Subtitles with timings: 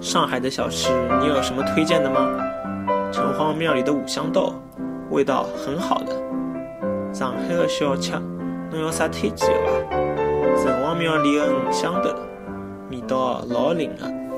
[0.00, 2.26] 上海的小吃你有什么推荐的吗？
[3.12, 4.54] 城隍庙里的五香豆，
[5.10, 6.16] 味道很好的。
[7.12, 8.12] 上海的小吃，
[8.70, 9.96] 侬有啥推荐的伐？
[10.56, 12.14] 城隍庙里的五香豆，
[12.90, 14.29] 味道老灵的。